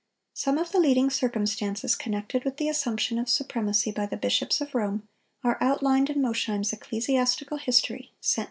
—Some 0.33 0.57
of 0.57 0.71
the 0.71 0.79
leading 0.79 1.11
circumstances 1.11 1.93
connected 1.95 2.43
with 2.43 2.57
the 2.57 2.67
assumption 2.67 3.19
of 3.19 3.29
supremacy 3.29 3.91
by 3.91 4.07
the 4.07 4.17
bishops 4.17 4.59
of 4.59 4.73
Rome, 4.73 5.07
are 5.43 5.59
outlined 5.61 6.09
in 6.09 6.23
Mosheim's 6.23 6.73
"Ecclesiastical 6.73 7.57
History," 7.57 8.11
cent. 8.19 8.39